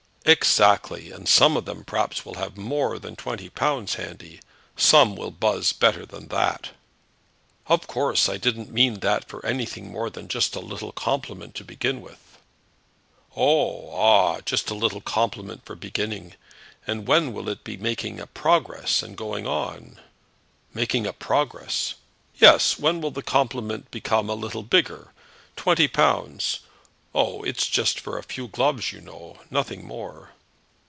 "Exactly; 0.23 1.09
and 1.11 1.27
some 1.27 1.57
of 1.57 1.65
them 1.65 1.83
perhaps 1.83 2.23
will 2.25 2.35
have 2.35 2.55
more 2.55 2.99
than 2.99 3.15
twenty 3.15 3.49
pounds 3.49 3.95
handy. 3.95 4.39
Some 4.77 5.15
will 5.15 5.31
buzz 5.31 5.73
better 5.73 6.05
than 6.05 6.27
that." 6.27 6.69
"Of 7.65 7.87
course 7.87 8.29
I 8.29 8.37
didn't 8.37 8.71
mean 8.71 8.99
that 8.99 9.27
for 9.27 9.43
anything 9.43 9.91
more 9.91 10.11
than 10.11 10.27
just 10.27 10.55
a 10.55 10.59
little 10.61 10.91
compliment 10.91 11.55
to 11.55 11.65
begin 11.65 12.01
with." 12.01 12.37
"Oh, 13.35 13.89
ah; 13.91 14.39
just 14.45 14.69
a 14.69 14.75
little 14.75 15.01
compliment 15.01 15.65
for 15.65 15.75
beginning. 15.75 16.35
And 16.85 17.07
when 17.07 17.33
will 17.33 17.49
it 17.49 17.63
be 17.63 17.75
making 17.75 18.19
a 18.19 18.27
progress 18.27 19.01
and 19.01 19.17
going 19.17 19.47
on?" 19.47 19.99
"Making 20.71 21.07
a 21.07 21.13
progress!" 21.13 21.95
"Yes; 22.37 22.77
when 22.77 23.01
will 23.01 23.11
the 23.11 23.23
compliment 23.23 23.89
become 23.89 24.29
a 24.29 24.35
little 24.35 24.63
bigger? 24.63 25.11
Twenty 25.55 25.87
pounds! 25.87 26.59
Oh! 27.13 27.43
it's 27.43 27.67
just 27.67 27.99
for 27.99 28.17
a 28.17 28.23
few 28.23 28.47
gloves, 28.47 28.93
you 28.93 29.01
know; 29.01 29.37
nothing 29.49 29.85
more." 29.85 30.29